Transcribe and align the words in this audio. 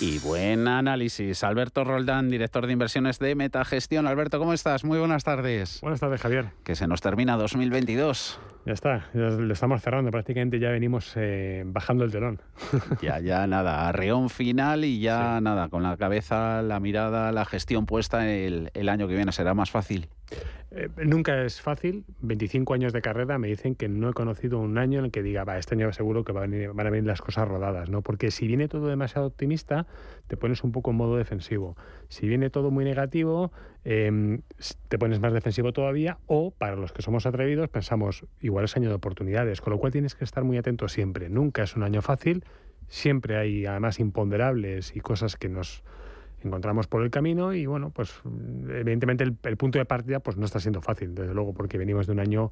Y 0.00 0.18
buen 0.18 0.68
análisis. 0.68 1.44
Alberto 1.44 1.84
Roldán, 1.84 2.28
director 2.28 2.66
de 2.66 2.72
inversiones 2.72 3.18
de 3.18 3.34
Metagestión. 3.34 4.06
Alberto, 4.06 4.38
¿cómo 4.38 4.52
estás? 4.52 4.84
Muy 4.84 4.98
buenas 4.98 5.24
tardes. 5.24 5.80
Buenas 5.80 6.00
tardes, 6.00 6.20
Javier. 6.20 6.50
Que 6.64 6.74
se 6.74 6.86
nos 6.86 7.00
termina 7.00 7.36
2022. 7.36 8.38
Ya 8.64 8.74
está, 8.74 9.10
ya 9.12 9.30
lo 9.30 9.52
estamos 9.52 9.82
cerrando, 9.82 10.12
prácticamente 10.12 10.60
ya 10.60 10.70
venimos 10.70 11.12
eh, 11.16 11.64
bajando 11.66 12.04
el 12.04 12.12
telón. 12.12 12.40
Ya, 13.02 13.18
ya 13.18 13.46
nada, 13.46 13.88
arreón 13.88 14.30
final 14.30 14.84
y 14.84 15.00
ya 15.00 15.40
nada, 15.40 15.68
con 15.68 15.82
la 15.82 15.96
cabeza, 15.96 16.62
la 16.62 16.78
mirada, 16.78 17.32
la 17.32 17.44
gestión 17.44 17.86
puesta, 17.86 18.30
el, 18.30 18.70
el 18.74 18.88
año 18.88 19.08
que 19.08 19.14
viene 19.14 19.32
será 19.32 19.54
más 19.54 19.70
fácil. 19.70 20.08
Eh, 20.74 20.88
nunca 21.04 21.44
es 21.44 21.60
fácil. 21.60 22.04
25 22.20 22.72
años 22.72 22.92
de 22.92 23.02
carrera 23.02 23.38
me 23.38 23.48
dicen 23.48 23.74
que 23.74 23.88
no 23.88 24.08
he 24.08 24.12
conocido 24.14 24.58
un 24.58 24.78
año 24.78 25.00
en 25.00 25.06
el 25.06 25.10
que 25.10 25.22
diga, 25.22 25.44
va, 25.44 25.58
este 25.58 25.74
año 25.74 25.92
seguro 25.92 26.24
que 26.24 26.32
van 26.32 26.44
a, 26.54 26.90
venir, 26.90 27.04
las 27.04 27.20
cosas 27.20 27.46
rodadas, 27.46 27.90
¿no? 27.90 28.00
Porque 28.02 28.30
si 28.30 28.46
viene 28.46 28.68
todo 28.68 28.86
demasiado 28.86 29.26
optimista, 29.26 29.86
te 30.28 30.36
pones 30.36 30.64
un 30.64 30.72
poco 30.72 30.90
en 30.92 30.96
modo 30.96 31.16
defensivo. 31.16 31.76
Si 32.08 32.26
viene 32.26 32.48
todo 32.48 32.70
muy 32.70 32.84
negativo, 32.84 33.52
em, 33.84 34.40
te 34.88 34.98
pones 34.98 35.20
más 35.20 35.32
defensivo 35.32 35.72
todavía. 35.72 36.18
O, 36.26 36.50
para 36.50 36.76
los 36.76 36.92
que 36.92 37.02
somos 37.02 37.26
atrevidos, 37.26 37.68
pensamos, 37.68 38.24
igual 38.40 38.64
es 38.64 38.76
año 38.76 38.88
de 38.88 38.94
oportunidades. 38.94 39.60
Con 39.60 39.72
lo 39.72 39.78
cual 39.78 39.92
tienes 39.92 40.14
que 40.14 40.24
estar 40.24 40.44
muy 40.44 40.58
atento 40.58 40.88
siempre. 40.88 41.28
Nunca 41.28 41.62
es 41.62 41.76
un 41.76 41.82
año 41.82 42.02
fácil. 42.02 42.44
Siempre 42.88 43.36
hay, 43.36 43.66
además, 43.66 44.00
imponderables 44.00 44.94
y 44.94 45.00
cosas 45.00 45.36
que 45.36 45.48
nos 45.48 45.82
encontramos 46.44 46.86
por 46.86 47.02
el 47.02 47.10
camino 47.10 47.54
y 47.54 47.66
bueno, 47.66 47.90
pues 47.90 48.20
evidentemente 48.68 49.24
el, 49.24 49.56
punto 49.56 49.78
de 49.78 49.84
partida 49.84 50.20
pues 50.20 50.36
no 50.36 50.44
está 50.44 50.60
siendo 50.60 50.80
fácil, 50.80 51.14
desde 51.14 51.34
luego, 51.34 51.54
porque 51.54 51.78
venimos 51.78 52.06
de 52.06 52.12
un 52.12 52.20
año 52.20 52.50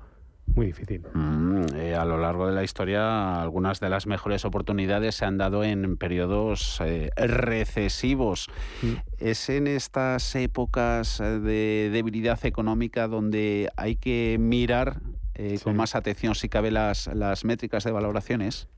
muy 0.54 0.66
difícil. 0.66 1.02
Mm, 1.14 1.64
eh, 1.74 1.94
a 1.94 2.04
lo 2.04 2.18
largo 2.18 2.46
de 2.46 2.52
la 2.52 2.62
historia, 2.62 3.40
algunas 3.40 3.80
de 3.80 3.88
las 3.88 4.06
mejores 4.06 4.44
oportunidades 4.44 5.14
se 5.14 5.24
han 5.24 5.38
dado 5.38 5.64
en 5.64 5.96
periodos 5.96 6.80
eh, 6.84 7.10
recesivos. 7.16 8.48
Mm. 8.82 8.94
¿Es 9.18 9.48
en 9.48 9.66
estas 9.66 10.34
épocas 10.34 11.18
de 11.18 11.90
debilidad 11.92 12.44
económica 12.44 13.08
donde 13.08 13.70
hay 13.76 13.96
que 13.96 14.36
mirar 14.38 15.00
eh, 15.34 15.58
con 15.62 15.76
más 15.76 15.94
atención, 15.94 16.34
si 16.34 16.48
cabe, 16.48 16.70
las, 16.70 17.06
las 17.08 17.44
métricas 17.44 17.84
de 17.84 17.92
valoraciones? 17.92 18.68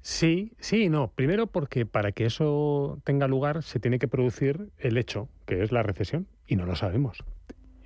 Sí, 0.00 0.52
sí, 0.58 0.88
no. 0.88 1.08
Primero 1.08 1.48
porque 1.48 1.84
para 1.84 2.12
que 2.12 2.24
eso 2.24 2.98
tenga 3.04 3.28
lugar 3.28 3.62
se 3.62 3.78
tiene 3.78 3.98
que 3.98 4.08
producir 4.08 4.70
el 4.78 4.96
hecho, 4.96 5.28
que 5.44 5.62
es 5.62 5.72
la 5.72 5.82
recesión, 5.82 6.26
y 6.46 6.56
no 6.56 6.64
lo 6.64 6.76
sabemos. 6.76 7.24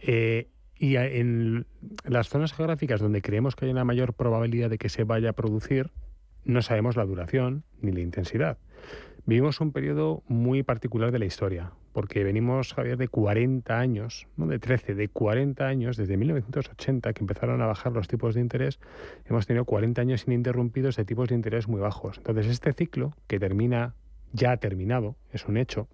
Eh, 0.01 0.49
y 0.83 0.97
en 0.97 1.65
las 2.03 2.29
zonas 2.29 2.53
geográficas 2.53 3.01
donde 3.01 3.23
creemos 3.23 3.55
que 3.55 3.67
hay 3.67 3.71
una 3.71 3.85
mayor 3.85 4.15
probabilidad 4.15 4.69
de 4.69 4.79
que 4.79 4.89
se 4.89 5.05
vaya 5.05 5.31
a 5.31 5.33
producir, 5.33 5.93
no 6.45 6.61
sabemos 6.61 6.97
la 6.97 7.05
duración 7.05 7.63
ni 7.81 7.93
la 7.93 8.01
intensidad. 8.01 8.59
Vivimos 9.25 9.61
un 9.61 9.71
periodo 9.71 10.25
muy 10.27 10.65
particular 10.65 11.13
de 11.13 11.21
la 11.21 11.25
historia, 11.25 11.71
porque 11.93 12.25
venimos, 12.25 12.75
Javier, 12.75 12.97
de 12.97 13.07
40 13.07 13.79
años, 13.79 14.27
no 14.37 14.49
de 14.49 14.59
13, 14.59 14.97
de 14.97 15.07
40 15.07 15.65
años, 15.65 15.97
desde 15.97 16.17
1980 16.17 17.13
que 17.13 17.21
empezaron 17.21 17.63
a 17.63 17.67
bajar 17.67 17.93
los 17.93 18.09
tipos 18.09 18.35
de 18.35 18.41
interés, 18.41 18.81
hemos 19.27 19.47
tenido 19.47 19.65
40 19.65 20.01
años 20.01 20.25
ininterrumpidos 20.27 20.97
de 20.97 21.05
tipos 21.05 21.29
de 21.29 21.37
interés 21.37 21.69
muy 21.69 21.81
bajos. 21.81 22.19
Entonces, 22.19 22.49
este 22.49 22.73
ciclo, 22.73 23.15
que 23.29 23.39
termina, 23.39 23.95
ya 24.33 24.51
ha 24.51 24.57
terminado, 24.57 25.15
es 25.31 25.47
un 25.47 25.59
hecho, 25.59 25.87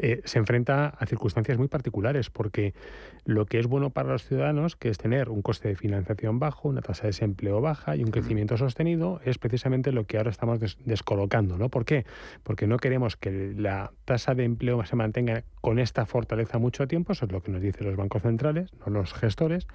eh, 0.00 0.22
se 0.24 0.38
enfrenta 0.38 0.88
a 0.88 1.06
circunstancias 1.06 1.58
muy 1.58 1.68
particulares, 1.68 2.30
porque 2.30 2.72
lo 3.24 3.46
que 3.46 3.58
es 3.58 3.66
bueno 3.66 3.90
para 3.90 4.10
los 4.10 4.24
ciudadanos, 4.24 4.76
que 4.76 4.88
es 4.88 4.98
tener 4.98 5.28
un 5.28 5.42
coste 5.42 5.68
de 5.68 5.76
financiación 5.76 6.38
bajo, 6.38 6.68
una 6.68 6.82
tasa 6.82 7.02
de 7.02 7.08
desempleo 7.08 7.60
baja 7.60 7.96
y 7.96 8.04
un 8.04 8.10
crecimiento 8.10 8.56
sostenido, 8.56 9.20
es 9.24 9.38
precisamente 9.38 9.92
lo 9.92 10.04
que 10.04 10.18
ahora 10.18 10.30
estamos 10.30 10.60
descolocando. 10.84 11.58
¿no? 11.58 11.68
¿Por 11.68 11.84
qué? 11.84 12.06
Porque 12.42 12.66
no 12.66 12.78
queremos 12.78 13.16
que 13.16 13.52
la 13.56 13.92
tasa 14.04 14.34
de 14.34 14.44
empleo 14.44 14.84
se 14.84 14.96
mantenga 14.96 15.42
con 15.60 15.78
esta 15.78 16.06
fortaleza 16.06 16.58
mucho 16.58 16.86
tiempo, 16.86 17.12
eso 17.12 17.26
es 17.26 17.32
lo 17.32 17.42
que 17.42 17.50
nos 17.50 17.60
dicen 17.60 17.86
los 17.86 17.96
bancos 17.96 18.22
centrales, 18.22 18.70
no 18.86 18.92
los 18.92 19.12
gestores. 19.12 19.66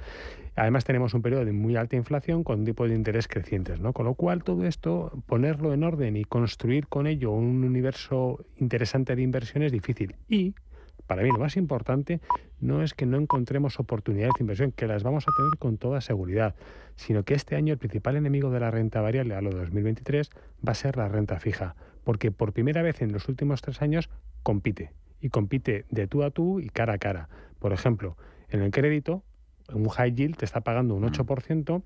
Además 0.56 0.86
tenemos 0.86 1.14
un 1.14 1.22
periodo 1.22 1.46
de 1.46 1.52
muy 1.52 1.76
alta 1.76 1.96
inflación 1.96 2.44
con 2.44 2.60
un 2.60 2.66
tipo 2.66 2.88
de 2.88 2.96
interés 2.96 3.28
crecientes, 3.28 3.80
¿no? 3.80 3.94
Con 3.94 4.06
lo 4.06 4.14
cual 4.14 4.44
todo 4.44 4.66
esto, 4.66 5.12
ponerlo 5.26 5.74
en 5.74 5.84
orden 5.84 6.16
y 6.16 6.24
construir 6.24 6.88
con 6.88 7.08
ello 7.08 7.32
un 7.32 7.64
universo 7.64 8.46
interesante 8.58 9.16
de 9.16 9.22
inversión 9.22 9.64
es 9.64 9.72
difícil. 9.72 10.13
Y 10.28 10.56
para 11.08 11.24
mí 11.24 11.30
lo 11.30 11.40
más 11.40 11.58
importante 11.58 12.22
no 12.60 12.82
es 12.82 12.94
que 12.94 13.06
no 13.06 13.18
encontremos 13.18 13.80
oportunidades 13.80 14.34
de 14.38 14.44
inversión, 14.44 14.72
que 14.72 14.88
las 14.88 15.04
vamos 15.04 15.26
a 15.28 15.32
tener 15.36 15.58
con 15.60 15.78
toda 15.78 16.02
seguridad, 16.02 16.56
sino 16.96 17.24
que 17.24 17.34
este 17.34 17.56
año 17.56 17.74
el 17.74 17.80
principal 17.80 18.16
enemigo 18.16 18.52
de 18.52 18.60
la 18.60 18.72
renta 18.72 19.02
variable 19.02 19.36
a 19.36 19.42
lo 19.42 19.52
2023 19.52 20.30
va 20.66 20.72
a 20.72 20.76
ser 20.76 20.96
la 20.98 21.10
renta 21.10 21.40
fija, 21.40 21.76
porque 22.04 22.32
por 22.32 22.54
primera 22.54 22.82
vez 22.82 23.02
en 23.02 23.12
los 23.12 23.28
últimos 23.28 23.62
tres 23.62 23.82
años 23.82 24.10
compite, 24.44 24.92
y 25.20 25.30
compite 25.30 25.86
de 25.90 26.08
tú 26.08 26.24
a 26.24 26.32
tú 26.32 26.60
y 26.60 26.70
cara 26.70 26.94
a 26.94 26.98
cara. 26.98 27.30
Por 27.60 27.74
ejemplo, 27.74 28.18
en 28.50 28.62
el 28.62 28.72
crédito, 28.72 29.24
un 29.74 29.88
high 29.90 30.14
yield 30.14 30.38
te 30.38 30.46
está 30.46 30.62
pagando 30.62 30.96
un 30.96 31.04
8%, 31.04 31.82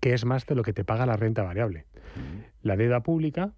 que 0.00 0.14
es 0.14 0.24
más 0.24 0.46
de 0.46 0.54
lo 0.54 0.62
que 0.62 0.72
te 0.72 0.84
paga 0.84 1.06
la 1.06 1.16
renta 1.16 1.42
variable. 1.42 1.86
La 2.62 2.76
deuda 2.76 3.00
pública, 3.00 3.52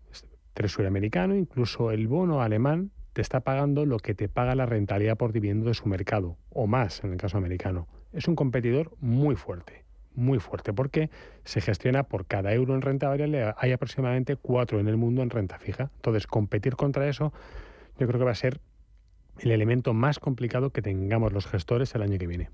Treasury 0.55 0.87
americano, 0.87 1.35
incluso 1.35 1.91
el 1.91 2.07
bono 2.09 2.41
alemán, 2.43 2.91
te 3.13 3.23
está 3.23 3.41
pagando 3.41 3.87
lo 3.87 3.99
que 3.99 4.15
te 4.15 4.29
paga 4.29 4.55
la 4.55 4.67
rentabilidad 4.67 5.17
por 5.17 5.33
dividendo 5.33 5.67
de 5.67 5.75
su 5.75 5.89
mercado, 5.89 6.37
o 6.51 6.67
más 6.67 7.03
en 7.05 7.13
el 7.13 7.19
caso 7.19 7.39
americano. 7.39 7.89
Es 8.13 8.29
un 8.29 8.37
competidor 8.37 8.97
muy 9.01 9.37
fuerte, 9.37 9.85
muy 10.15 10.39
fuerte, 10.39 10.73
porque 10.73 11.11
se 11.45 11.61
gestiona 11.61 12.05
por 12.05 12.27
cada 12.27 12.53
euro 12.53 12.75
en 12.75 12.83
renta 12.83 13.09
variable, 13.09 13.53
hay 13.57 13.73
aproximadamente 13.73 14.37
cuatro 14.37 14.81
en 14.81 14.89
el 14.89 14.97
mundo 14.97 15.23
en 15.23 15.31
renta 15.31 15.59
fija. 15.59 15.91
Entonces, 15.97 16.27
competir 16.27 16.77
contra 16.77 17.09
eso, 17.09 17.33
yo 17.99 18.07
creo 18.07 18.19
que 18.19 18.25
va 18.25 18.33
a 18.33 18.37
ser 18.37 18.61
el 19.39 19.53
elemento 19.53 19.95
más 19.95 20.19
complicado 20.19 20.71
que 20.71 20.83
tengamos 20.83 21.33
los 21.33 21.47
gestores 21.47 21.95
el 21.95 22.03
año 22.03 22.19
que 22.19 22.27
viene. 22.27 22.51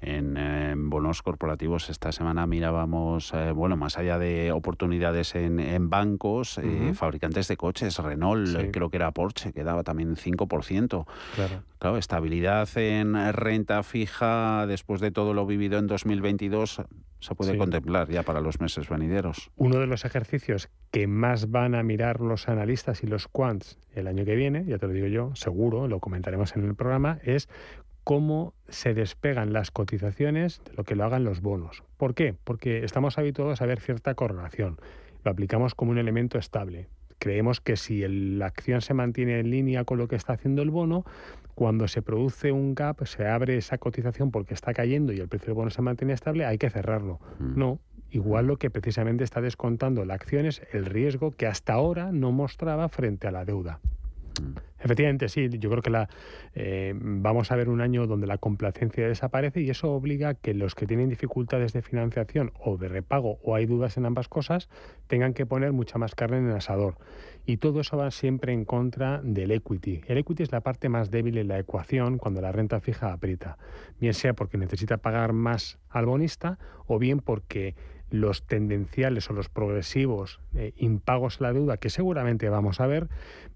En, 0.00 0.90
bonos 0.90 1.22
corporativos 1.22 1.90
esta 1.90 2.12
semana 2.12 2.46
mirábamos, 2.46 3.32
eh, 3.34 3.52
bueno, 3.52 3.76
más 3.76 3.98
allá 3.98 4.18
de 4.18 4.52
oportunidades 4.52 5.34
en, 5.34 5.90
bancos, 5.90 6.58
eh, 6.58 6.92
fabricantes 6.94 7.48
de 7.48 7.56
coches, 7.56 7.98
Renault, 7.98 8.70
creo 8.72 8.90
que 8.90 8.96
era 8.96 9.10
Porsche, 9.12 9.52
que 9.52 9.64
daba 9.64 9.82
también 9.82 10.16
5%. 10.16 11.06
Claro. 11.34 11.62
claro, 11.78 11.96
estabilidad 11.96 12.68
en 12.76 13.32
renta 13.32 13.82
fija 13.82 14.66
después 14.66 15.00
de 15.00 15.10
todo 15.10 15.34
lo 15.34 15.46
vivido 15.46 15.78
en 15.78 15.86
2022 15.86 16.82
se 17.20 17.34
puede 17.34 17.56
contemplar 17.56 18.08
ya 18.08 18.22
para 18.22 18.40
los 18.40 18.60
meses 18.60 18.88
venideros. 18.88 19.50
Uno 19.56 19.78
de 19.78 19.86
los 19.86 20.04
ejercicios 20.04 20.70
que 20.90 21.06
más 21.06 21.50
van 21.50 21.74
a 21.74 21.82
mirar 21.82 22.20
los 22.20 22.48
analistas 22.48 23.02
y 23.02 23.06
los 23.06 23.28
quants 23.28 23.78
el 23.94 24.06
año 24.06 24.24
que 24.24 24.34
viene, 24.34 24.64
ya 24.64 24.78
te 24.78 24.86
lo 24.86 24.92
digo 24.92 25.06
yo, 25.06 25.34
seguro, 25.34 25.86
lo 25.86 26.00
comentaremos 26.00 26.56
en 26.56 26.64
el 26.64 26.74
programa, 26.74 27.18
es 27.22 27.48
cómo 28.04 28.54
se 28.68 28.94
despegan 28.94 29.52
las 29.52 29.70
cotizaciones 29.70 30.62
de 30.64 30.74
lo 30.74 30.84
que 30.84 30.94
lo 30.94 31.04
hagan 31.04 31.24
los 31.24 31.40
bonos. 31.40 31.82
¿Por 31.96 32.14
qué? 32.14 32.34
Porque 32.44 32.84
estamos 32.84 33.18
habituados 33.18 33.62
a 33.62 33.66
ver 33.66 33.80
cierta 33.80 34.14
correlación. 34.14 34.78
Lo 35.24 35.30
aplicamos 35.30 35.74
como 35.74 35.90
un 35.90 35.98
elemento 35.98 36.38
estable. 36.38 36.88
Creemos 37.18 37.60
que 37.60 37.76
si 37.76 38.06
la 38.08 38.46
acción 38.46 38.80
se 38.80 38.94
mantiene 38.94 39.38
en 39.40 39.50
línea 39.50 39.84
con 39.84 39.98
lo 39.98 40.08
que 40.08 40.16
está 40.16 40.32
haciendo 40.32 40.62
el 40.62 40.70
bono, 40.70 41.04
cuando 41.54 41.88
se 41.88 42.00
produce 42.00 42.52
un 42.52 42.74
gap, 42.74 43.04
se 43.04 43.26
abre 43.26 43.58
esa 43.58 43.76
cotización 43.76 44.30
porque 44.30 44.54
está 44.54 44.72
cayendo 44.72 45.12
y 45.12 45.20
el 45.20 45.28
precio 45.28 45.48
del 45.48 45.54
bono 45.54 45.70
se 45.70 45.82
mantiene 45.82 46.14
estable, 46.14 46.46
hay 46.46 46.56
que 46.56 46.70
cerrarlo. 46.70 47.20
Mm. 47.38 47.58
No, 47.58 47.80
igual 48.10 48.46
lo 48.46 48.56
que 48.56 48.70
precisamente 48.70 49.24
está 49.24 49.42
descontando 49.42 50.06
la 50.06 50.14
acción 50.14 50.46
es 50.46 50.62
el 50.72 50.86
riesgo 50.86 51.32
que 51.32 51.46
hasta 51.46 51.74
ahora 51.74 52.12
no 52.12 52.32
mostraba 52.32 52.88
frente 52.88 53.28
a 53.28 53.30
la 53.30 53.44
deuda. 53.44 53.80
Efectivamente, 54.82 55.28
sí, 55.28 55.48
yo 55.50 55.68
creo 55.68 55.82
que 55.82 55.90
la, 55.90 56.08
eh, 56.54 56.94
vamos 56.96 57.52
a 57.52 57.56
ver 57.56 57.68
un 57.68 57.82
año 57.82 58.06
donde 58.06 58.26
la 58.26 58.38
complacencia 58.38 59.06
desaparece 59.06 59.60
y 59.60 59.68
eso 59.68 59.92
obliga 59.92 60.30
a 60.30 60.34
que 60.34 60.54
los 60.54 60.74
que 60.74 60.86
tienen 60.86 61.10
dificultades 61.10 61.74
de 61.74 61.82
financiación 61.82 62.52
o 62.58 62.78
de 62.78 62.88
repago 62.88 63.38
o 63.42 63.54
hay 63.54 63.66
dudas 63.66 63.98
en 63.98 64.06
ambas 64.06 64.28
cosas 64.28 64.70
tengan 65.06 65.34
que 65.34 65.44
poner 65.44 65.72
mucha 65.72 65.98
más 65.98 66.14
carne 66.14 66.38
en 66.38 66.48
el 66.48 66.56
asador. 66.56 66.96
Y 67.44 67.58
todo 67.58 67.80
eso 67.80 67.98
va 67.98 68.10
siempre 68.10 68.54
en 68.54 68.64
contra 68.64 69.20
del 69.22 69.50
equity. 69.50 70.00
El 70.06 70.18
equity 70.18 70.44
es 70.44 70.52
la 70.52 70.62
parte 70.62 70.88
más 70.88 71.10
débil 71.10 71.36
en 71.36 71.48
la 71.48 71.58
ecuación 71.58 72.16
cuando 72.16 72.40
la 72.40 72.52
renta 72.52 72.80
fija 72.80 73.12
aprieta, 73.12 73.58
bien 74.00 74.14
sea 74.14 74.32
porque 74.32 74.56
necesita 74.56 74.96
pagar 74.96 75.34
más 75.34 75.78
al 75.90 76.06
bonista 76.06 76.58
o 76.86 76.98
bien 76.98 77.18
porque 77.18 77.74
los 78.10 78.46
tendenciales 78.46 79.30
o 79.30 79.32
los 79.32 79.48
progresivos 79.48 80.40
eh, 80.54 80.72
impagos 80.76 81.40
a 81.40 81.44
la 81.44 81.52
deuda, 81.52 81.76
que 81.76 81.90
seguramente 81.90 82.48
vamos 82.48 82.80
a 82.80 82.86
ver, 82.86 83.08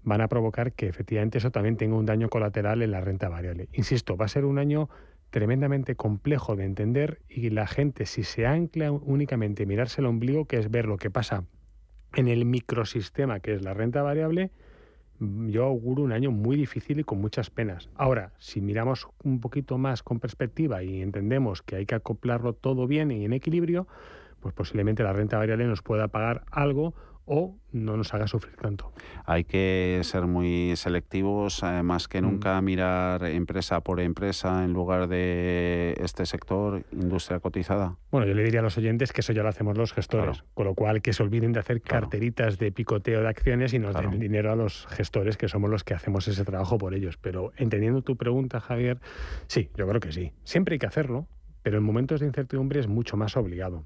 van 0.03 0.21
a 0.21 0.27
provocar 0.27 0.73
que 0.73 0.87
efectivamente 0.87 1.37
eso 1.37 1.51
también 1.51 1.77
tenga 1.77 1.95
un 1.95 2.05
daño 2.05 2.29
colateral 2.29 2.81
en 2.81 2.91
la 2.91 3.01
renta 3.01 3.29
variable. 3.29 3.67
Insisto, 3.73 4.17
va 4.17 4.25
a 4.25 4.29
ser 4.29 4.45
un 4.45 4.59
año 4.59 4.89
tremendamente 5.29 5.95
complejo 5.95 6.55
de 6.55 6.65
entender 6.65 7.19
y 7.27 7.49
la 7.49 7.67
gente, 7.67 8.05
si 8.05 8.23
se 8.23 8.45
ancla 8.45 8.91
únicamente 8.91 9.63
en 9.63 9.69
mirarse 9.69 10.01
el 10.01 10.07
ombligo, 10.07 10.45
que 10.45 10.57
es 10.57 10.71
ver 10.71 10.85
lo 10.85 10.97
que 10.97 11.09
pasa 11.09 11.43
en 12.15 12.27
el 12.27 12.45
microsistema 12.45 13.41
que 13.41 13.53
es 13.53 13.61
la 13.61 13.73
renta 13.73 14.01
variable, 14.01 14.51
yo 15.19 15.65
auguro 15.65 16.03
un 16.03 16.11
año 16.11 16.31
muy 16.31 16.57
difícil 16.57 16.99
y 16.99 17.03
con 17.03 17.21
muchas 17.21 17.49
penas. 17.49 17.89
Ahora, 17.95 18.33
si 18.37 18.61
miramos 18.61 19.07
un 19.23 19.39
poquito 19.39 19.77
más 19.77 20.03
con 20.03 20.19
perspectiva 20.19 20.83
y 20.83 21.01
entendemos 21.01 21.61
que 21.61 21.77
hay 21.77 21.85
que 21.85 21.95
acoplarlo 21.95 22.53
todo 22.53 22.87
bien 22.87 23.11
y 23.11 23.25
en 23.25 23.33
equilibrio, 23.33 23.87
pues 24.45 24.53
posiblemente 24.53 25.01
la 25.01 25.11
renta 25.11 25.39
variable 25.39 25.65
nos 25.65 25.81
pueda 25.81 26.07
pagar 26.07 26.43
algo 26.51 26.93
o 27.25 27.57
no 27.71 27.97
nos 27.97 28.13
haga 28.13 28.27
sufrir 28.27 28.57
tanto. 28.57 28.93
Hay 29.25 29.43
que 29.43 29.99
ser 30.03 30.27
muy 30.27 30.75
selectivos, 30.75 31.63
eh, 31.63 31.81
más 31.81 32.07
que 32.07 32.21
mm. 32.21 32.23
nunca 32.23 32.61
mirar 32.61 33.25
empresa 33.25 33.81
por 33.81 33.99
empresa 33.99 34.63
en 34.63 34.71
lugar 34.71 35.07
de 35.07 35.95
este 35.99 36.27
sector, 36.27 36.83
industria 36.91 37.39
cotizada. 37.39 37.97
Bueno, 38.11 38.27
yo 38.27 38.35
le 38.35 38.43
diría 38.43 38.59
a 38.59 38.61
los 38.61 38.77
oyentes 38.77 39.13
que 39.13 39.21
eso 39.21 39.33
ya 39.33 39.41
lo 39.41 39.49
hacemos 39.49 39.75
los 39.75 39.93
gestores, 39.93 40.43
con 40.53 40.65
lo 40.65 40.75
cual 40.75 41.01
que 41.01 41.11
se 41.11 41.23
olviden 41.23 41.51
de 41.51 41.61
hacer 41.61 41.81
carteritas 41.81 42.59
de 42.59 42.71
picoteo 42.71 43.21
de 43.21 43.29
acciones 43.29 43.73
y 43.73 43.79
nos 43.79 43.95
den 43.95 44.19
dinero 44.19 44.51
a 44.51 44.55
los 44.55 44.85
gestores, 44.91 45.37
que 45.37 45.47
somos 45.47 45.71
los 45.71 45.83
que 45.83 45.95
hacemos 45.95 46.27
ese 46.27 46.45
trabajo 46.45 46.77
por 46.77 46.93
ellos. 46.93 47.17
Pero 47.17 47.51
entendiendo 47.57 48.03
tu 48.03 48.15
pregunta, 48.15 48.59
Javier, 48.59 48.99
sí, 49.47 49.71
yo 49.75 49.87
creo 49.87 49.99
que 49.99 50.11
sí. 50.11 50.33
Siempre 50.43 50.75
hay 50.75 50.79
que 50.79 50.85
hacerlo, 50.85 51.25
pero 51.63 51.79
en 51.79 51.83
momentos 51.83 52.19
de 52.19 52.27
incertidumbre 52.27 52.79
es 52.79 52.87
mucho 52.87 53.17
más 53.17 53.35
obligado. 53.35 53.83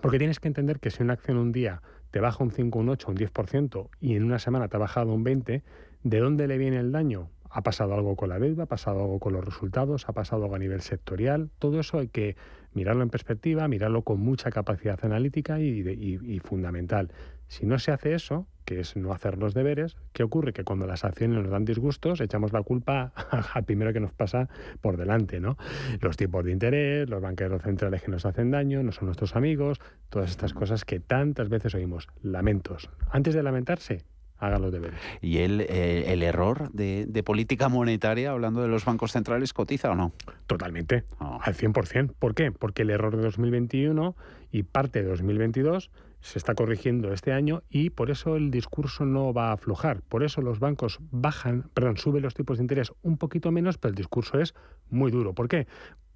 Porque 0.00 0.18
tienes 0.18 0.40
que 0.40 0.48
entender 0.48 0.80
que 0.80 0.90
si 0.90 1.02
una 1.02 1.14
acción 1.14 1.36
un 1.38 1.52
día 1.52 1.82
te 2.10 2.20
baja 2.20 2.44
un 2.44 2.50
5, 2.50 2.78
un 2.78 2.88
8, 2.90 3.10
un 3.10 3.16
10% 3.16 3.88
y 4.00 4.16
en 4.16 4.24
una 4.24 4.38
semana 4.38 4.68
te 4.68 4.76
ha 4.76 4.80
bajado 4.80 5.12
un 5.12 5.24
20%, 5.24 5.62
¿de 6.02 6.18
dónde 6.18 6.46
le 6.46 6.58
viene 6.58 6.78
el 6.78 6.92
daño? 6.92 7.28
Ha 7.56 7.62
pasado 7.62 7.94
algo 7.94 8.16
con 8.16 8.30
la 8.30 8.40
deuda, 8.40 8.64
ha 8.64 8.66
pasado 8.66 9.02
algo 9.02 9.20
con 9.20 9.32
los 9.32 9.44
resultados, 9.44 10.08
ha 10.08 10.12
pasado 10.12 10.42
algo 10.42 10.56
a 10.56 10.58
nivel 10.58 10.80
sectorial. 10.80 11.50
Todo 11.60 11.78
eso 11.78 12.00
hay 12.00 12.08
que 12.08 12.34
mirarlo 12.72 13.04
en 13.04 13.10
perspectiva, 13.10 13.68
mirarlo 13.68 14.02
con 14.02 14.18
mucha 14.18 14.50
capacidad 14.50 14.98
analítica 15.04 15.60
y, 15.60 16.40
fundamental. 16.40 17.12
Si 17.46 17.64
no 17.64 17.78
se 17.78 17.92
hace 17.92 18.14
eso, 18.14 18.48
que 18.64 18.80
es 18.80 18.96
no 18.96 19.12
hacer 19.12 19.38
los 19.38 19.54
deberes, 19.54 19.96
¿qué 20.12 20.24
ocurre? 20.24 20.52
Que 20.52 20.64
cuando 20.64 20.88
las 20.88 21.04
acciones 21.04 21.40
nos 21.40 21.48
dan 21.48 21.64
disgustos, 21.64 22.20
echamos 22.20 22.52
la 22.52 22.62
culpa 22.62 23.12
al 23.54 23.62
primero 23.62 23.92
que 23.92 24.00
nos 24.00 24.12
pasa 24.12 24.48
por 24.80 24.96
delante, 24.96 25.38
¿no? 25.38 25.56
Los 26.00 26.16
tipos 26.16 26.44
de 26.44 26.50
interés, 26.50 27.08
los 27.08 27.22
banqueros 27.22 27.62
centrales 27.62 28.02
que 28.02 28.10
nos 28.10 28.26
hacen 28.26 28.50
daño, 28.50 28.82
no 28.82 28.90
son 28.90 29.06
nuestros 29.06 29.36
amigos, 29.36 29.78
todas 30.08 30.30
estas 30.30 30.54
cosas 30.54 30.84
que 30.84 30.98
tantas 30.98 31.48
veces 31.48 31.72
oímos. 31.76 32.08
Lamentos. 32.20 32.90
Antes 33.12 33.32
de 33.34 33.44
lamentarse, 33.44 34.02
haga 34.46 34.58
los 34.58 34.72
deberes. 34.72 34.98
¿Y 35.20 35.38
el, 35.38 35.60
eh, 35.62 36.12
el 36.12 36.22
error 36.22 36.70
de, 36.72 37.22
política 37.24 37.68
monetaria, 37.68 38.30
hablando 38.32 38.62
de 38.62 38.68
los 38.68 38.84
bancos 38.84 39.12
centrales, 39.12 39.52
cotiza 39.52 39.90
o 39.90 39.94
no? 39.94 40.12
Totalmente, 40.46 41.04
oh. 41.20 41.38
al 41.42 41.54
100%. 41.54 42.12
¿Por 42.18 42.34
qué? 42.34 42.52
Porque 42.52 42.82
el 42.82 42.90
error 42.90 43.16
de 43.16 43.22
2021 43.22 44.14
y 44.52 44.62
parte 44.62 45.02
de 45.02 45.08
2022 45.08 45.90
se 46.20 46.38
está 46.38 46.54
corrigiendo 46.54 47.12
este 47.12 47.32
año 47.32 47.62
y 47.68 47.90
por 47.90 48.10
eso 48.10 48.36
el 48.36 48.50
discurso 48.50 49.04
no 49.04 49.34
va 49.34 49.50
a 49.50 49.52
aflojar. 49.52 50.00
Por 50.02 50.24
eso 50.24 50.40
los 50.40 50.58
bancos 50.58 50.98
bajan, 51.10 51.68
perdón, 51.74 51.98
suben 51.98 52.22
los 52.22 52.34
tipos 52.34 52.56
de 52.58 52.64
interés 52.64 52.92
un 53.02 53.18
poquito 53.18 53.52
menos, 53.52 53.76
pero 53.76 53.90
el 53.90 53.96
discurso 53.96 54.38
es 54.38 54.54
muy 54.88 55.10
duro. 55.10 55.34
¿Por 55.34 55.48
qué? 55.48 55.66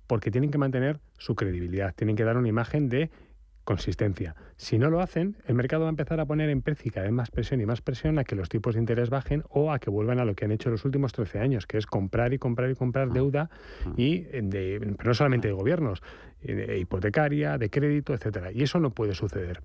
Porque 0.06 0.30
tienen 0.30 0.50
que 0.50 0.56
mantener 0.56 1.00
su 1.18 1.34
credibilidad, 1.34 1.94
tienen 1.94 2.16
que 2.16 2.24
dar 2.24 2.38
una 2.38 2.48
imagen 2.48 2.88
de 2.88 3.10
consistencia. 3.68 4.34
Si 4.56 4.78
no 4.78 4.88
lo 4.88 5.02
hacen, 5.02 5.36
el 5.46 5.54
mercado 5.54 5.82
va 5.82 5.88
a 5.88 5.90
empezar 5.90 6.20
a 6.20 6.24
poner 6.24 6.48
en 6.48 6.62
precio 6.62 6.90
cada 6.90 7.04
vez 7.04 7.12
más 7.12 7.30
presión 7.30 7.60
y 7.60 7.66
más 7.66 7.82
presión 7.82 8.18
a 8.18 8.24
que 8.24 8.34
los 8.34 8.48
tipos 8.48 8.74
de 8.74 8.80
interés 8.80 9.10
bajen 9.10 9.44
o 9.50 9.70
a 9.70 9.78
que 9.78 9.90
vuelvan 9.90 10.20
a 10.20 10.24
lo 10.24 10.34
que 10.34 10.46
han 10.46 10.52
hecho 10.52 10.70
los 10.70 10.86
últimos 10.86 11.12
13 11.12 11.40
años, 11.40 11.66
que 11.66 11.76
es 11.76 11.84
comprar 11.84 12.32
y 12.32 12.38
comprar 12.38 12.70
y 12.70 12.74
comprar 12.74 13.10
deuda 13.10 13.50
y 13.94 14.20
de, 14.20 14.94
pero 14.96 15.08
no 15.08 15.12
solamente 15.12 15.48
de 15.48 15.52
gobiernos, 15.52 16.02
eh, 16.40 16.54
de 16.54 16.78
hipotecaria, 16.78 17.58
de 17.58 17.68
crédito, 17.68 18.14
etcétera. 18.14 18.52
Y 18.52 18.62
eso 18.62 18.80
no 18.80 18.88
puede 18.88 19.14
suceder. 19.14 19.60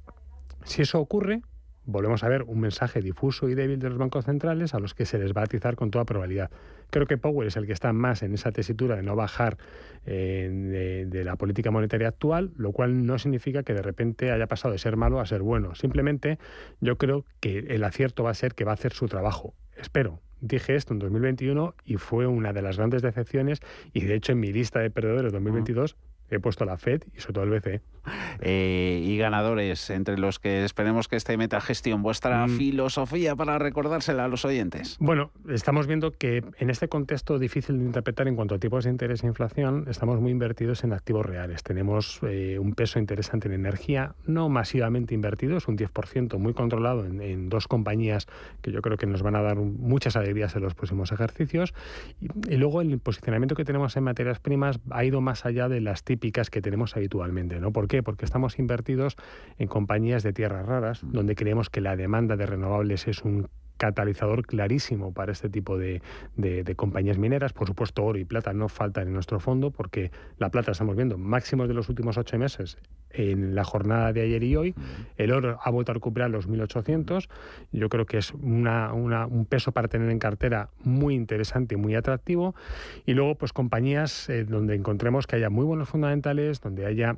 Si 0.65 0.81
eso 0.81 0.99
ocurre, 0.99 1.41
volvemos 1.85 2.23
a 2.23 2.29
ver 2.29 2.43
un 2.43 2.59
mensaje 2.59 3.01
difuso 3.01 3.49
y 3.49 3.55
débil 3.55 3.79
de 3.79 3.89
los 3.89 3.97
bancos 3.97 4.25
centrales 4.25 4.73
a 4.73 4.79
los 4.79 4.93
que 4.93 5.05
se 5.05 5.17
les 5.17 5.33
va 5.33 5.41
a 5.41 5.45
atizar 5.45 5.75
con 5.75 5.91
toda 5.91 6.05
probabilidad. 6.05 6.51
Creo 6.89 7.07
que 7.07 7.17
Powell 7.17 7.47
es 7.47 7.57
el 7.57 7.65
que 7.65 7.73
está 7.73 7.91
más 7.91 8.23
en 8.23 8.33
esa 8.33 8.51
tesitura 8.51 8.95
de 8.95 9.03
no 9.03 9.15
bajar 9.15 9.57
eh, 10.05 11.07
de, 11.09 11.23
la 11.23 11.35
política 11.35 11.71
monetaria 11.71 12.07
actual, 12.07 12.51
lo 12.55 12.71
cual 12.71 13.05
no 13.05 13.17
significa 13.17 13.63
que 13.63 13.73
de 13.73 13.81
repente 13.81 14.31
haya 14.31 14.47
pasado 14.47 14.73
de 14.73 14.77
ser 14.77 14.95
malo 14.95 15.19
a 15.19 15.25
ser 15.25 15.41
bueno. 15.41 15.75
Simplemente 15.75 16.37
yo 16.81 16.97
creo 16.97 17.25
que 17.39 17.59
el 17.59 17.83
acierto 17.83 18.23
va 18.23 18.31
a 18.31 18.35
ser 18.35 18.53
que 18.53 18.63
va 18.63 18.71
a 18.71 18.75
hacer 18.75 18.93
su 18.93 19.07
trabajo. 19.07 19.53
Espero. 19.75 20.19
Dije 20.41 20.75
esto 20.75 20.91
en 20.91 20.99
2021 20.99 21.73
y 21.85 21.95
fue 21.95 22.27
una 22.27 22.51
de 22.51 22.61
las 22.61 22.75
grandes 22.75 23.01
decepciones 23.01 23.61
y 23.93 24.01
de 24.01 24.15
hecho 24.15 24.33
en 24.33 24.41
mi 24.41 24.51
lista 24.51 24.81
de 24.81 24.91
perdedores 24.91 25.31
2022 25.31 25.95
he 26.37 26.39
puesto 26.39 26.65
la 26.65 26.77
FED 26.77 27.03
y 27.15 27.21
sobre 27.21 27.33
todo 27.33 27.43
el 27.43 27.49
BCE. 27.49 27.81
Eh, 28.41 29.01
y 29.05 29.17
ganadores, 29.17 29.89
entre 29.89 30.17
los 30.17 30.39
que 30.39 30.65
esperemos 30.65 31.07
que 31.07 31.15
esté 31.15 31.37
Metagestión, 31.37 32.01
vuestra 32.01 32.45
mm. 32.45 32.57
filosofía 32.57 33.35
para 33.35 33.57
recordársela 33.59 34.25
a 34.25 34.27
los 34.27 34.43
oyentes. 34.43 34.97
Bueno, 34.99 35.31
estamos 35.47 35.87
viendo 35.87 36.11
que 36.11 36.43
en 36.57 36.69
este 36.69 36.89
contexto 36.89 37.39
difícil 37.39 37.79
de 37.79 37.85
interpretar 37.85 38.27
en 38.27 38.35
cuanto 38.35 38.55
a 38.55 38.59
tipos 38.59 38.83
de 38.83 38.89
interés 38.89 39.23
e 39.23 39.27
inflación, 39.27 39.85
estamos 39.87 40.19
muy 40.19 40.31
invertidos 40.31 40.83
en 40.83 40.91
activos 40.91 41.25
reales. 41.25 41.63
Tenemos 41.63 42.19
eh, 42.23 42.59
un 42.59 42.73
peso 42.73 42.99
interesante 42.99 43.47
en 43.47 43.53
energía, 43.53 44.15
no 44.25 44.49
masivamente 44.49 45.13
invertido, 45.13 45.57
es 45.57 45.67
un 45.67 45.77
10% 45.77 46.37
muy 46.37 46.53
controlado 46.53 47.05
en, 47.05 47.49
dos 47.49 47.67
compañías 47.67 48.27
que 48.61 48.71
yo 48.71 48.81
creo 48.81 48.97
que 48.97 49.05
nos 49.05 49.21
van 49.21 49.35
a 49.35 49.41
dar 49.41 49.55
muchas 49.57 50.15
alegrías 50.15 50.55
en 50.55 50.63
los 50.63 50.75
próximos 50.75 51.11
ejercicios. 51.11 51.73
Y, 52.19 52.53
y 52.53 52.57
luego 52.57 52.81
el 52.81 52.99
posicionamiento 52.99 53.55
que 53.55 53.65
tenemos 53.65 53.95
en 53.95 54.03
materias 54.03 54.39
primas 54.39 54.79
ha 54.89 55.05
ido 55.05 55.21
más 55.21 55.45
allá 55.45 55.69
de 55.69 55.79
las 55.79 56.03
típicas 56.03 56.22
que 56.31 56.61
tenemos 56.61 56.95
habitualmente, 56.95 57.59
¿no? 57.59 57.71
¿Por 57.71 57.87
qué? 57.87 58.01
Porque 58.03 58.25
estamos 58.25 58.59
invertidos 58.59 59.17
en 59.57 59.67
compañías 59.67 60.23
de 60.23 60.33
tierras 60.33 60.65
raras, 60.65 61.03
mm. 61.03 61.11
donde 61.11 61.35
creemos 61.35 61.69
que 61.69 61.81
la 61.81 61.95
demanda 61.95 62.37
de 62.37 62.45
renovables 62.45 63.07
es 63.07 63.23
un 63.23 63.49
catalizador 63.77 64.45
clarísimo 64.45 65.13
para 65.13 65.31
este 65.31 65.49
tipo 65.49 65.77
de, 65.77 66.01
compañías 66.75 67.17
mineras. 67.17 67.53
Por 67.53 67.67
supuesto, 67.67 68.03
oro 68.03 68.19
y 68.19 68.25
plata 68.25 68.53
no 68.53 68.69
faltan 68.69 69.07
en 69.07 69.13
nuestro 69.13 69.39
fondo 69.39 69.71
porque 69.71 70.11
la 70.37 70.49
plata 70.49 70.71
estamos 70.71 70.95
viendo 70.95 71.17
máximos 71.17 71.67
de 71.67 71.73
los 71.73 71.89
últimos 71.89 72.17
ocho 72.17 72.37
meses 72.37 72.77
en 73.09 73.55
la 73.55 73.63
jornada 73.63 74.13
de 74.13 74.21
ayer 74.21 74.43
y 74.43 74.55
hoy. 74.55 74.71
Mm. 74.71 74.81
El 75.17 75.31
oro 75.31 75.59
ha 75.61 75.69
vuelto 75.69 75.91
a 75.91 75.95
recuperar 75.95 76.29
los 76.29 76.49
1.800. 76.49 77.29
Yo 77.71 77.89
creo 77.89 78.05
que 78.05 78.17
es 78.17 78.33
un 78.33 79.47
peso 79.49 79.71
para 79.71 79.87
tener 79.87 80.09
en 80.09 80.19
cartera 80.19 80.69
muy 80.83 81.15
interesante 81.15 81.75
y 81.75 81.77
muy 81.77 81.95
atractivo. 81.95 82.55
Y 83.05 83.13
luego, 83.13 83.35
pues 83.35 83.53
compañías 83.53 84.29
eh, 84.29 84.45
donde 84.45 84.75
encontremos 84.75 85.27
que 85.27 85.35
haya 85.35 85.49
muy 85.49 85.65
buenos 85.65 85.89
fundamentales, 85.89 86.61
donde 86.61 86.85
haya 86.85 87.15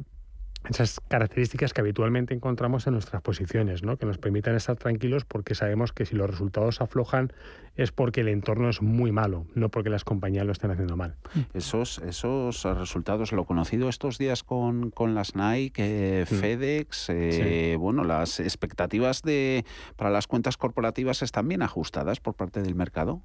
esas 0.70 1.00
características 1.08 1.74
que 1.74 1.82
habitualmente 1.82 2.34
encontramos 2.34 2.88
en 2.88 2.94
nuestras 2.94 3.22
posiciones, 3.22 3.84
¿no? 3.84 3.98
que 3.98 4.06
nos 4.06 4.18
permitan 4.18 4.56
estar 4.56 4.76
tranquilos 4.76 5.26
porque 5.26 5.56
sabemos 5.56 5.94
que 5.94 6.06
si 6.06 6.16
los 6.16 6.30
resultados 6.30 6.82
aflojan 6.82 7.32
es 7.76 7.92
porque 7.92 8.22
el 8.22 8.30
entorno 8.30 8.70
es 8.70 8.82
muy 8.82 9.12
malo, 9.12 9.46
no 9.54 9.70
porque 9.70 9.90
las 9.90 10.04
compañías 10.04 10.46
lo 10.46 10.54
estén 10.54 10.72
haciendo 10.72 10.96
mal. 10.96 11.16
Esos, 11.54 12.00
esos 12.00 12.64
resultados, 12.64 13.34
lo 13.34 13.44
conocido 13.44 13.90
estos 13.90 14.18
días 14.18 14.44
con, 14.44 14.92
con 14.92 15.14
las 15.14 15.36
Nike, 15.36 16.22
eh, 16.22 16.26
FedEx, 16.26 17.10
eh, 17.10 17.76
bueno, 17.78 18.04
las 18.04 18.40
expectativas 18.40 19.24
de 19.24 19.66
para 19.98 20.10
las 20.10 20.28
cuentas 20.28 20.56
corporativas 20.58 21.22
están 21.22 21.48
bien 21.48 21.62
ajustadas 21.62 22.20
por 22.22 22.36
parte 22.36 22.62
del 22.62 22.76
mercado. 22.76 23.22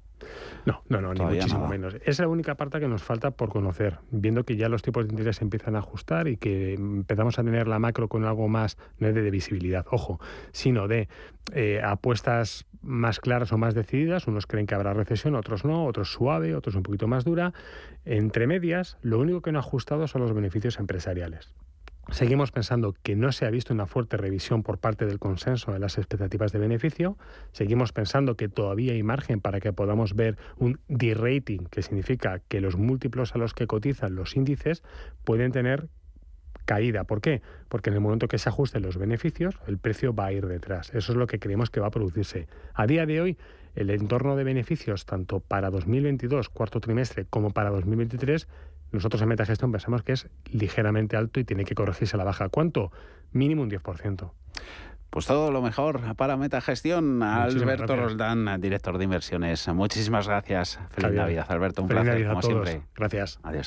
No, 0.65 0.83
no, 0.89 1.01
no, 1.01 1.13
ni 1.13 1.23
muchísimo 1.23 1.67
menos. 1.67 1.95
Es 2.05 2.19
la 2.19 2.27
única 2.27 2.55
parte 2.55 2.79
que 2.79 2.87
nos 2.87 3.01
falta 3.01 3.31
por 3.31 3.49
conocer, 3.49 3.99
viendo 4.11 4.43
que 4.43 4.55
ya 4.55 4.69
los 4.69 4.81
tipos 4.81 5.07
de 5.07 5.13
interés 5.13 5.37
se 5.37 5.43
empiezan 5.43 5.75
a 5.75 5.79
ajustar 5.79 6.27
y 6.27 6.37
que 6.37 6.73
empezamos 6.73 7.30
a 7.39 7.43
tener 7.43 7.67
la 7.67 7.79
macro 7.79 8.07
con 8.07 8.25
algo 8.25 8.47
más, 8.47 8.77
no 8.99 9.11
de 9.11 9.31
visibilidad, 9.31 9.85
ojo, 9.91 10.19
sino 10.51 10.87
de 10.87 11.09
eh, 11.53 11.81
apuestas 11.83 12.65
más 12.81 13.19
claras 13.19 13.51
o 13.51 13.57
más 13.57 13.73
decididas. 13.73 14.27
Unos 14.27 14.47
creen 14.47 14.67
que 14.67 14.75
habrá 14.75 14.93
recesión, 14.93 15.35
otros 15.35 15.65
no, 15.65 15.85
otros 15.85 16.11
suave, 16.11 16.55
otros 16.55 16.75
un 16.75 16.83
poquito 16.83 17.07
más 17.07 17.23
dura. 17.23 17.53
Entre 18.05 18.47
medias, 18.47 18.97
lo 19.01 19.19
único 19.19 19.41
que 19.41 19.51
no 19.51 19.59
ha 19.59 19.61
ajustado 19.61 20.07
son 20.07 20.21
los 20.21 20.33
beneficios 20.33 20.79
empresariales. 20.79 21.53
Seguimos 22.09 22.51
pensando 22.51 22.93
que 23.03 23.15
no 23.15 23.31
se 23.31 23.45
ha 23.45 23.49
visto 23.49 23.73
una 23.73 23.85
fuerte 23.85 24.17
revisión 24.17 24.63
por 24.63 24.79
parte 24.79 25.05
del 25.05 25.19
consenso 25.19 25.71
de 25.71 25.79
las 25.79 25.97
expectativas 25.97 26.51
de 26.51 26.59
beneficio. 26.59 27.17
Seguimos 27.53 27.93
pensando 27.93 28.35
que 28.35 28.49
todavía 28.49 28.93
hay 28.93 29.03
margen 29.03 29.39
para 29.39 29.61
que 29.61 29.71
podamos 29.71 30.13
ver 30.13 30.37
un 30.57 30.79
de-rating, 30.89 31.67
que 31.69 31.81
significa 31.81 32.39
que 32.39 32.59
los 32.59 32.75
múltiplos 32.75 33.33
a 33.33 33.37
los 33.37 33.53
que 33.53 33.67
cotizan 33.67 34.15
los 34.15 34.35
índices 34.35 34.83
pueden 35.23 35.53
tener 35.53 35.87
caída. 36.65 37.03
¿Por 37.03 37.21
qué? 37.21 37.41
Porque 37.67 37.89
en 37.89 37.95
el 37.95 38.01
momento 38.01 38.27
que 38.27 38.37
se 38.37 38.49
ajusten 38.49 38.81
los 38.81 38.97
beneficios, 38.97 39.55
el 39.67 39.77
precio 39.77 40.13
va 40.13 40.25
a 40.25 40.31
ir 40.31 40.45
detrás. 40.47 40.93
Eso 40.93 41.11
es 41.11 41.17
lo 41.17 41.27
que 41.27 41.39
creemos 41.39 41.69
que 41.69 41.79
va 41.79 41.87
a 41.87 41.91
producirse. 41.91 42.47
A 42.73 42.87
día 42.87 43.05
de 43.05 43.21
hoy, 43.21 43.37
el 43.75 43.89
entorno 43.89 44.35
de 44.35 44.43
beneficios, 44.43 45.05
tanto 45.05 45.39
para 45.39 45.69
2022, 45.69 46.49
cuarto 46.49 46.79
trimestre, 46.79 47.25
como 47.29 47.51
para 47.51 47.69
2023, 47.69 48.47
nosotros 48.91 49.21
en 49.21 49.29
Metagestión 49.29 49.71
pensamos 49.71 50.03
que 50.03 50.13
es 50.13 50.27
ligeramente 50.51 51.15
alto 51.15 51.39
y 51.39 51.45
tiene 51.45 51.63
que 51.63 51.75
corregirse 51.75 52.15
a 52.15 52.19
la 52.19 52.25
baja. 52.25 52.49
¿Cuánto? 52.49 52.91
Mínimo 53.31 53.61
un 53.61 53.69
10%. 53.69 54.31
Pues 55.09 55.25
todo 55.25 55.51
lo 55.51 55.61
mejor 55.61 56.15
para 56.15 56.37
Metagestión. 56.37 57.21
Alberto 57.21 57.97
Roldán, 57.97 58.61
director 58.61 58.97
de 58.97 59.03
inversiones. 59.03 59.67
Muchísimas 59.67 60.27
gracias. 60.27 60.79
Feliz 60.89 61.11
Navidad, 61.11 61.45
Alberto. 61.49 61.81
Un 61.81 61.89
placer, 61.89 62.25
como 62.27 62.41
siempre. 62.41 62.81
Gracias. 62.95 63.39
Adiós. 63.43 63.59